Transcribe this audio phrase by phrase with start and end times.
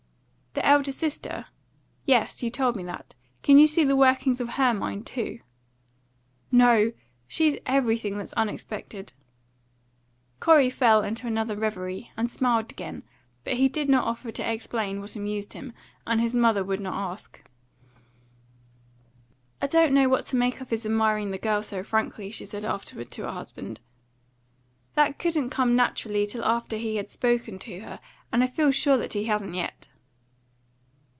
[0.53, 1.45] "The elder sister?
[2.05, 3.15] Yes, you told me that.
[3.41, 5.39] Can you see the workings of her mind too?"
[6.51, 6.91] "No;
[7.25, 9.13] she's everything that's unexpected."
[10.41, 13.03] Corey fell into another reverie, and smiled again;
[13.45, 15.71] but he did not offer to explain what amused him,
[16.05, 17.41] and his mother would not ask.
[19.61, 22.65] "I don't know what to make of his admiring the girl so frankly," she said
[22.65, 23.79] afterward to her husband.
[24.95, 28.01] "That couldn't come naturally till after he had spoken to her,
[28.33, 29.87] and I feel sure that he hasn't yet."